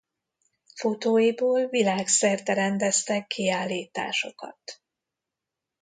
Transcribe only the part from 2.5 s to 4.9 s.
rendeztek kiállításokat.